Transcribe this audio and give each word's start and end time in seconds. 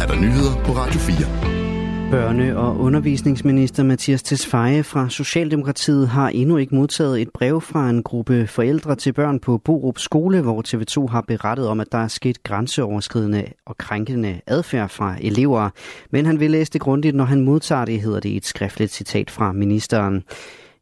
er 0.00 0.06
der 0.06 0.20
nyheder 0.20 0.64
på 0.64 0.72
Radio 0.72 1.00
4. 1.00 1.16
Børne- 2.10 2.56
og 2.56 2.80
undervisningsminister 2.80 3.82
Mathias 3.82 4.22
Tesfaye 4.22 4.82
fra 4.82 5.08
Socialdemokratiet 5.08 6.08
har 6.08 6.28
endnu 6.28 6.56
ikke 6.56 6.74
modtaget 6.74 7.22
et 7.22 7.28
brev 7.34 7.60
fra 7.60 7.90
en 7.90 8.02
gruppe 8.02 8.46
forældre 8.46 8.96
til 8.96 9.12
børn 9.12 9.40
på 9.40 9.58
Borup 9.58 9.98
Skole, 9.98 10.40
hvor 10.40 10.62
TV2 10.68 11.12
har 11.12 11.20
berettet 11.20 11.68
om, 11.68 11.80
at 11.80 11.92
der 11.92 11.98
er 11.98 12.08
sket 12.08 12.42
grænseoverskridende 12.42 13.44
og 13.66 13.78
krænkende 13.78 14.40
adfærd 14.46 14.88
fra 14.88 15.16
elever. 15.20 15.70
Men 16.10 16.26
han 16.26 16.40
vil 16.40 16.50
læse 16.50 16.72
det 16.72 16.80
grundigt, 16.80 17.16
når 17.16 17.24
han 17.24 17.40
modtager 17.40 17.84
det, 17.84 18.00
hedder 18.00 18.20
det 18.20 18.28
i 18.28 18.36
et 18.36 18.46
skriftligt 18.46 18.92
citat 18.92 19.30
fra 19.30 19.52
ministeren. 19.52 20.22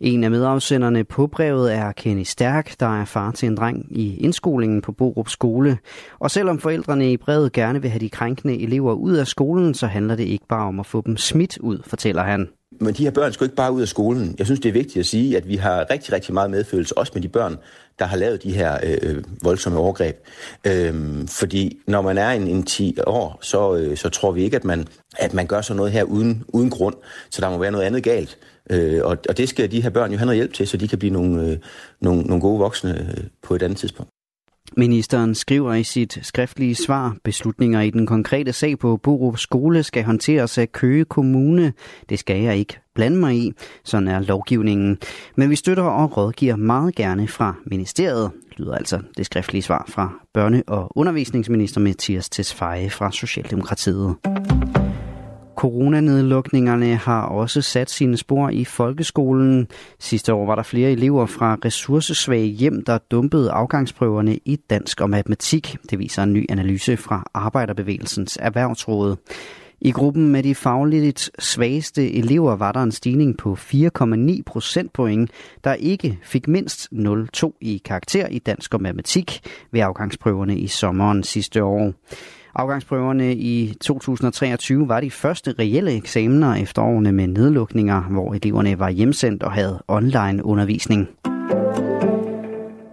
En 0.00 0.24
af 0.24 0.30
medafsenderne 0.30 1.04
på 1.04 1.26
brevet 1.26 1.74
er 1.74 1.92
Kenny 1.92 2.22
Stærk, 2.22 2.80
der 2.80 3.00
er 3.00 3.04
far 3.04 3.30
til 3.30 3.46
en 3.46 3.56
dreng 3.56 3.86
i 3.90 4.16
indskolingen 4.16 4.82
på 4.82 4.92
Borup 4.92 5.28
Skole. 5.28 5.78
Og 6.18 6.30
selvom 6.30 6.58
forældrene 6.58 7.12
i 7.12 7.16
brevet 7.16 7.52
gerne 7.52 7.82
vil 7.82 7.90
have 7.90 8.00
de 8.00 8.10
krænkende 8.10 8.62
elever 8.62 8.92
ud 8.92 9.14
af 9.14 9.26
skolen, 9.26 9.74
så 9.74 9.86
handler 9.86 10.16
det 10.16 10.24
ikke 10.24 10.46
bare 10.48 10.66
om 10.66 10.80
at 10.80 10.86
få 10.86 11.02
dem 11.06 11.16
smidt 11.16 11.58
ud, 11.58 11.78
fortæller 11.84 12.22
han. 12.22 12.48
Men 12.80 12.94
de 12.94 13.04
her 13.04 13.10
børn 13.10 13.32
skal 13.32 13.44
ikke 13.44 13.56
bare 13.56 13.72
ud 13.72 13.82
af 13.82 13.88
skolen. 13.88 14.34
Jeg 14.38 14.46
synes, 14.46 14.60
det 14.60 14.68
er 14.68 14.72
vigtigt 14.72 14.96
at 14.96 15.06
sige, 15.06 15.36
at 15.36 15.48
vi 15.48 15.56
har 15.56 15.86
rigtig, 15.90 16.12
rigtig 16.12 16.34
meget 16.34 16.50
medfølelse, 16.50 16.98
også 16.98 17.12
med 17.14 17.22
de 17.22 17.28
børn, 17.28 17.56
der 17.98 18.04
har 18.04 18.16
lavet 18.16 18.42
de 18.42 18.52
her 18.52 18.78
øh, 18.82 18.98
øh 19.02 19.24
voldsomme 19.42 19.78
overgreb. 19.78 20.16
Øhm, 20.66 21.28
fordi 21.28 21.78
når 21.86 22.02
man 22.02 22.18
er 22.18 22.30
en, 22.30 22.46
en 22.46 22.62
10 22.62 22.98
år, 23.06 23.38
så, 23.42 23.76
øh, 23.76 23.96
så 23.96 24.08
tror 24.08 24.32
vi 24.32 24.42
ikke, 24.42 24.56
at 24.56 24.64
man, 24.64 24.88
at 25.18 25.34
man 25.34 25.46
gør 25.46 25.60
sådan 25.60 25.76
noget 25.76 25.92
her 25.92 26.02
uden, 26.02 26.44
uden 26.48 26.70
grund. 26.70 26.94
Så 27.30 27.40
der 27.40 27.50
må 27.50 27.58
være 27.58 27.70
noget 27.70 27.84
andet 27.84 28.02
galt. 28.02 28.38
Øh, 28.70 29.00
og, 29.04 29.18
og 29.28 29.36
det 29.36 29.48
skal 29.48 29.70
de 29.70 29.82
her 29.82 29.90
børn 29.90 30.12
jo 30.12 30.18
have 30.18 30.26
noget 30.26 30.38
hjælp 30.38 30.52
til, 30.52 30.68
så 30.68 30.76
de 30.76 30.88
kan 30.88 30.98
blive 30.98 31.12
nogle, 31.12 31.46
øh, 31.46 31.58
nogle, 32.00 32.22
nogle 32.22 32.40
gode 32.40 32.58
voksne 32.58 33.00
øh, 33.00 33.24
på 33.42 33.54
et 33.54 33.62
andet 33.62 33.78
tidspunkt. 33.78 34.15
Ministeren 34.76 35.34
skriver 35.34 35.74
i 35.74 35.84
sit 35.84 36.18
skriftlige 36.22 36.74
svar, 36.74 37.16
beslutninger 37.24 37.80
i 37.80 37.90
den 37.90 38.06
konkrete 38.06 38.52
sag 38.52 38.78
på 38.78 38.96
Borup 38.96 39.38
Skole 39.38 39.82
skal 39.82 40.04
håndteres 40.04 40.58
af 40.58 40.72
Køge 40.72 41.04
Kommune. 41.04 41.72
Det 42.08 42.18
skal 42.18 42.42
jeg 42.42 42.56
ikke 42.56 42.78
blande 42.94 43.16
mig 43.16 43.36
i. 43.36 43.52
Sådan 43.84 44.08
er 44.08 44.20
lovgivningen. 44.20 44.98
Men 45.36 45.50
vi 45.50 45.56
støtter 45.56 45.82
og 45.82 46.16
rådgiver 46.16 46.56
meget 46.56 46.94
gerne 46.94 47.28
fra 47.28 47.54
ministeriet, 47.66 48.30
lyder 48.56 48.74
altså 48.74 49.00
det 49.16 49.26
skriftlige 49.26 49.62
svar 49.62 49.84
fra 49.88 50.12
børne- 50.38 50.62
og 50.66 50.98
undervisningsminister 50.98 51.80
Mathias 51.80 52.28
Tesfaye 52.28 52.90
fra 52.90 53.12
Socialdemokratiet. 53.12 54.16
Coronanedlukningerne 55.56 56.96
har 56.96 57.22
også 57.22 57.62
sat 57.62 57.90
sine 57.90 58.16
spor 58.16 58.48
i 58.48 58.64
folkeskolen. 58.64 59.68
Sidste 59.98 60.34
år 60.34 60.46
var 60.46 60.54
der 60.54 60.62
flere 60.62 60.92
elever 60.92 61.26
fra 61.26 61.58
ressourcesvage 61.64 62.46
hjem, 62.46 62.84
der 62.84 62.98
dumpede 62.98 63.50
afgangsprøverne 63.50 64.38
i 64.44 64.56
dansk 64.70 65.00
og 65.00 65.10
matematik. 65.10 65.76
Det 65.90 65.98
viser 65.98 66.22
en 66.22 66.32
ny 66.32 66.46
analyse 66.48 66.96
fra 66.96 67.24
Arbejderbevægelsens 67.34 68.38
Erhvervsråd. 68.40 69.16
I 69.80 69.90
gruppen 69.90 70.28
med 70.28 70.42
de 70.42 70.54
fagligt 70.54 71.30
svageste 71.38 72.12
elever 72.12 72.56
var 72.56 72.72
der 72.72 72.82
en 72.82 72.92
stigning 72.92 73.38
på 73.38 73.52
4,9 73.54 74.42
procentpoint, 74.46 75.30
der 75.64 75.74
ikke 75.74 76.18
fik 76.22 76.48
mindst 76.48 76.88
0,2 76.92 77.58
i 77.60 77.82
karakter 77.84 78.26
i 78.26 78.38
dansk 78.38 78.74
og 78.74 78.82
matematik 78.82 79.40
ved 79.72 79.80
afgangsprøverne 79.80 80.58
i 80.58 80.66
sommeren 80.66 81.22
sidste 81.22 81.64
år. 81.64 81.92
Afgangsprøverne 82.58 83.34
i 83.34 83.74
2023 83.80 84.88
var 84.88 85.00
de 85.00 85.10
første 85.10 85.54
reelle 85.58 85.92
eksamener 85.92 86.54
efter 86.54 86.82
årene 86.82 87.12
med 87.12 87.26
nedlukninger, 87.26 88.00
hvor 88.02 88.34
eleverne 88.34 88.78
var 88.78 88.90
hjemsendt 88.90 89.42
og 89.42 89.52
havde 89.52 89.82
online 89.88 90.44
undervisning. 90.44 91.08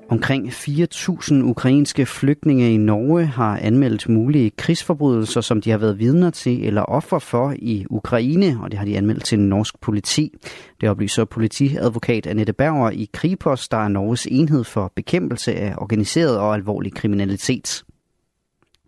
Omkring 0.09 0.47
4.000 0.47 1.33
ukrainske 1.33 2.05
flygtninge 2.05 2.73
i 2.73 2.77
Norge 2.77 3.25
har 3.25 3.59
anmeldt 3.61 4.09
mulige 4.09 4.49
krigsforbrydelser, 4.49 5.41
som 5.41 5.61
de 5.61 5.71
har 5.71 5.77
været 5.77 5.99
vidner 5.99 6.29
til 6.29 6.65
eller 6.65 6.81
offer 6.81 7.19
for 7.19 7.53
i 7.59 7.85
Ukraine, 7.89 8.59
og 8.63 8.71
det 8.71 8.79
har 8.79 8.85
de 8.85 8.97
anmeldt 8.97 9.25
til 9.25 9.39
norsk 9.39 9.81
politi. 9.81 10.33
Det 10.81 10.89
oplyser 10.89 11.25
politiadvokat 11.25 12.27
Annette 12.27 12.53
Berger 12.53 12.89
i 12.89 13.09
Kripos, 13.13 13.69
der 13.69 13.77
er 13.77 13.87
Norges 13.87 14.27
enhed 14.31 14.63
for 14.63 14.91
bekæmpelse 14.95 15.53
af 15.53 15.73
organiseret 15.77 16.39
og 16.39 16.53
alvorlig 16.53 16.93
kriminalitet. 16.93 17.83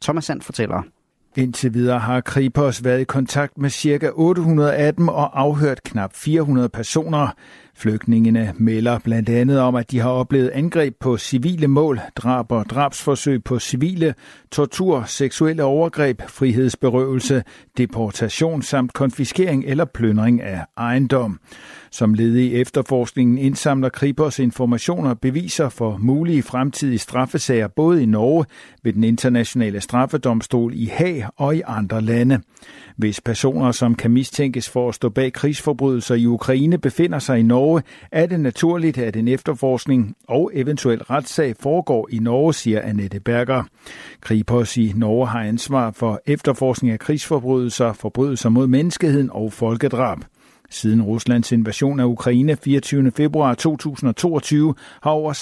Thomas 0.06 0.26
Sand 0.26 0.42
fortæller. 0.42 0.82
Indtil 1.36 1.74
videre 1.74 2.00
har 2.00 2.22
Kripos 2.22 2.84
været 2.84 3.02
i 3.02 3.04
kontakt 3.04 3.58
med 3.58 3.70
ca. 3.70 4.10
800 4.14 4.74
af 4.74 4.96
dem 4.96 5.08
og 5.08 5.40
afhørt 5.42 5.84
knap 5.84 6.14
400 6.14 6.70
personer. 6.70 7.28
Flygtningene 7.78 8.54
melder 8.58 9.00
blandt 9.00 9.30
andet 9.30 9.60
om, 9.60 9.76
at 9.76 9.92
de 9.92 10.00
har 10.00 10.10
oplevet 10.10 10.50
angreb 10.50 10.96
på 11.00 11.18
civile 11.18 11.68
mål, 11.68 12.00
drab 12.16 12.52
og 12.52 12.66
drabsforsøg 12.66 13.44
på 13.44 13.60
civile, 13.60 14.14
tortur, 14.52 15.04
seksuelle 15.08 15.64
overgreb, 15.64 16.22
frihedsberøvelse, 16.28 17.44
deportation 17.78 18.62
samt 18.62 18.94
konfiskering 18.94 19.64
eller 19.68 19.86
plyndring 19.86 20.42
af 20.42 20.62
ejendom. 20.78 21.40
Som 21.92 22.14
led 22.14 22.36
i 22.36 22.56
efterforskningen 22.56 23.38
indsamler 23.38 23.90
Kripos 23.90 24.40
informationer 24.40 25.10
og 25.10 25.20
beviser 25.20 25.70
for 25.70 25.98
mulige 25.98 26.44
fremtidige 26.44 27.00
straffesager 27.00 27.68
både 27.68 28.04
i 28.04 28.06
Norge, 28.06 28.46
ved 28.84 28.94
den 28.94 29.04
internationale 29.04 29.82
straffedomstol 29.82 30.74
i 30.76 30.86
Haag 30.86 31.26
og 31.38 31.56
i 31.56 31.62
andre 31.66 32.02
lande. 32.02 32.42
Hvis 32.98 33.22
personer, 33.22 33.72
som 33.72 33.96
kan 33.96 34.12
mistænkes 34.12 34.70
for 34.70 34.90
at 34.90 34.96
stå 34.96 35.10
bag 35.10 35.34
krigsforbrydelser 35.34 36.16
i 36.16 36.26
Ukraine, 36.26 36.78
befinder 36.78 37.20
sig 37.20 37.40
i 37.40 37.44
Norge, 37.44 37.82
er 38.12 38.26
det 38.26 38.40
naturligt, 38.40 38.98
at 38.98 39.16
en 39.16 39.28
efterforskning 39.28 40.16
og 40.28 40.52
eventuel 40.54 41.04
retssag 41.04 41.56
foregår 41.60 42.08
i 42.12 42.20
Norge, 42.20 42.54
siger 42.54 42.82
Annette 42.82 43.20
Berger. 43.20 43.64
Kripos 44.22 44.78
i 44.78 44.94
Norge 44.96 45.28
har 45.28 45.40
ansvar 45.40 45.92
for 45.92 46.22
efterforskning 46.26 46.94
af 46.94 47.00
krigsforbrydelser, 47.00 47.94
forbrydelser 47.94 48.50
mod 48.50 48.68
menneskeheden 48.68 49.30
og 49.34 49.54
folkedrab. 49.54 50.18
Siden 50.70 51.02
Ruslands 51.02 51.52
invasion 51.52 52.00
af 52.00 52.06
Ukraine 52.06 52.56
24. 52.56 53.12
februar 53.12 53.54
2022 53.54 54.76
har 55.02 55.12
over 55.12 55.34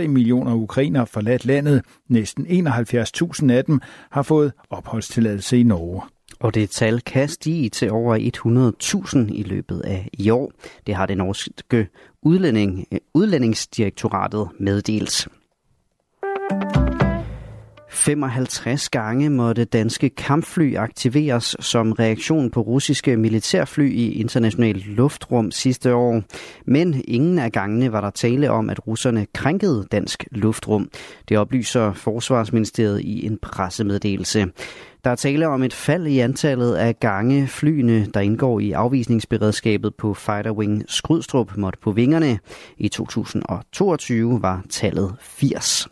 6,3 0.00 0.06
millioner 0.06 0.54
ukrainere 0.54 1.06
forladt 1.06 1.44
landet. 1.44 1.82
Næsten 2.08 2.46
71.000 2.46 3.50
af 3.50 3.64
dem 3.64 3.80
har 4.10 4.22
fået 4.22 4.52
opholdstilladelse 4.70 5.58
i 5.58 5.62
Norge. 5.62 6.02
Og 6.40 6.54
det 6.54 6.70
tal 6.70 7.00
kan 7.00 7.28
stige 7.28 7.68
til 7.68 7.90
over 7.90 8.16
100.000 8.16 9.34
i 9.34 9.42
løbet 9.42 9.80
af 9.80 10.08
i 10.12 10.30
år. 10.30 10.52
Det 10.86 10.94
har 10.94 11.06
det 11.06 11.16
norske 11.16 11.88
udlænding, 12.22 12.86
øh, 12.92 12.98
udlændingsdirektoratet 13.14 14.48
meddelt. 14.58 15.28
55 18.08 18.88
gange 18.88 19.30
måtte 19.30 19.64
danske 19.64 20.08
kampfly 20.08 20.76
aktiveres 20.76 21.56
som 21.60 21.92
reaktion 21.92 22.50
på 22.50 22.60
russiske 22.60 23.16
militærfly 23.16 23.90
i 23.90 24.12
internationalt 24.12 24.86
luftrum 24.86 25.50
sidste 25.50 25.94
år. 25.94 26.22
Men 26.66 27.02
ingen 27.08 27.38
af 27.38 27.52
gangene 27.52 27.92
var 27.92 28.00
der 28.00 28.10
tale 28.10 28.50
om, 28.50 28.70
at 28.70 28.86
russerne 28.86 29.26
krænkede 29.34 29.86
dansk 29.92 30.24
luftrum. 30.30 30.90
Det 31.28 31.38
oplyser 31.38 31.92
Forsvarsministeriet 31.92 33.00
i 33.00 33.26
en 33.26 33.38
pressemeddelelse. 33.42 34.46
Der 35.04 35.10
er 35.10 35.14
tale 35.14 35.48
om 35.48 35.62
et 35.62 35.74
fald 35.74 36.06
i 36.06 36.18
antallet 36.18 36.74
af 36.74 37.00
gange 37.00 37.46
flyene, 37.46 38.06
der 38.14 38.20
indgår 38.20 38.60
i 38.60 38.72
afvisningsberedskabet 38.72 39.94
på 39.94 40.14
Fighter 40.14 40.52
Wing 40.52 40.84
Skrydstrup 40.86 41.56
måtte 41.56 41.78
på 41.82 41.92
vingerne. 41.92 42.38
I 42.78 42.88
2022 42.88 44.42
var 44.42 44.64
tallet 44.70 45.16
80. 45.20 45.88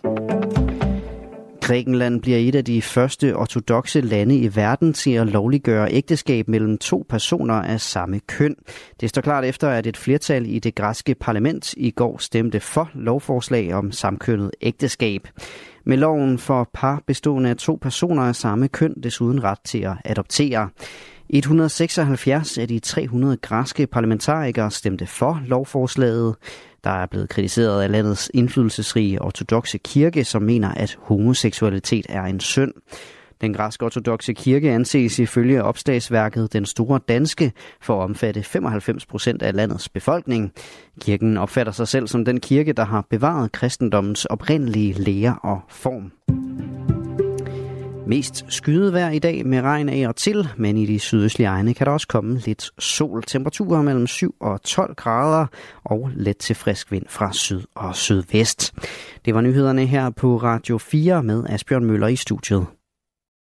Grækenland 1.66 2.20
bliver 2.22 2.38
et 2.38 2.54
af 2.54 2.64
de 2.64 2.82
første 2.82 3.36
ortodoxe 3.36 4.00
lande 4.00 4.36
i 4.36 4.56
verden 4.56 4.92
til 4.92 5.10
at 5.10 5.26
lovliggøre 5.26 5.92
ægteskab 5.92 6.48
mellem 6.48 6.78
to 6.78 7.06
personer 7.08 7.54
af 7.54 7.80
samme 7.80 8.20
køn. 8.20 8.56
Det 9.00 9.08
står 9.08 9.22
klart 9.22 9.44
efter, 9.44 9.68
at 9.68 9.86
et 9.86 9.96
flertal 9.96 10.46
i 10.46 10.58
det 10.58 10.74
græske 10.74 11.14
parlament 11.14 11.74
i 11.76 11.90
går 11.90 12.18
stemte 12.18 12.60
for 12.60 12.90
lovforslag 12.94 13.74
om 13.74 13.92
samkønnet 13.92 14.50
ægteskab. 14.60 15.28
Med 15.84 15.96
loven 15.96 16.38
får 16.38 16.70
par 16.74 17.02
bestående 17.06 17.50
af 17.50 17.56
to 17.56 17.78
personer 17.82 18.22
af 18.22 18.36
samme 18.36 18.68
køn 18.68 18.94
desuden 19.02 19.44
ret 19.44 19.60
til 19.64 19.78
at 19.78 19.94
adoptere. 20.04 20.68
176 21.28 22.58
af 22.58 22.68
de 22.68 22.78
300 22.78 23.36
græske 23.36 23.86
parlamentarikere 23.86 24.70
stemte 24.70 25.06
for 25.06 25.42
lovforslaget 25.46 26.34
der 26.86 26.92
er 26.92 27.06
blevet 27.06 27.28
kritiseret 27.28 27.82
af 27.82 27.90
landets 27.90 28.30
indflydelsesrige 28.34 29.22
ortodoxe 29.22 29.78
kirke, 29.78 30.24
som 30.24 30.42
mener, 30.42 30.68
at 30.68 30.98
homoseksualitet 31.00 32.06
er 32.08 32.22
en 32.22 32.40
synd. 32.40 32.72
Den 33.40 33.54
græske 33.54 33.84
ortodoxe 33.84 34.32
kirke 34.32 34.70
anses 34.70 35.18
ifølge 35.18 35.62
opslagsværket 35.62 36.52
Den 36.52 36.66
Store 36.66 37.00
Danske 37.08 37.52
for 37.80 38.00
at 38.00 38.04
omfatte 38.04 38.42
95 38.42 39.06
procent 39.06 39.42
af 39.42 39.54
landets 39.54 39.88
befolkning. 39.88 40.52
Kirken 41.00 41.36
opfatter 41.36 41.72
sig 41.72 41.88
selv 41.88 42.08
som 42.08 42.24
den 42.24 42.40
kirke, 42.40 42.72
der 42.72 42.84
har 42.84 43.06
bevaret 43.10 43.52
kristendommens 43.52 44.24
oprindelige 44.24 44.92
lære 44.92 45.38
og 45.42 45.60
form. 45.68 46.15
Mest 48.06 48.44
skydevejr 48.48 49.10
i 49.10 49.18
dag 49.18 49.46
med 49.46 49.60
regn 49.60 49.88
af 49.88 50.08
og 50.08 50.16
til, 50.16 50.48
men 50.56 50.76
i 50.76 50.86
de 50.86 50.98
sydøstlige 50.98 51.48
egne 51.48 51.74
kan 51.74 51.86
der 51.86 51.92
også 51.92 52.08
komme 52.08 52.38
lidt 52.38 52.70
sol. 52.78 53.22
Temperaturer 53.22 53.82
mellem 53.82 54.06
7 54.06 54.34
og 54.40 54.62
12 54.62 54.94
grader 54.94 55.46
og 55.84 56.10
let 56.14 56.36
til 56.36 56.56
frisk 56.56 56.92
vind 56.92 57.04
fra 57.08 57.32
syd 57.32 57.62
og 57.74 57.96
sydvest. 57.96 58.74
Det 59.24 59.34
var 59.34 59.40
nyhederne 59.40 59.86
her 59.86 60.10
på 60.10 60.36
Radio 60.36 60.78
4 60.78 61.22
med 61.22 61.44
Asbjørn 61.48 61.84
Møller 61.84 62.06
i 62.06 62.16
studiet. 62.16 62.66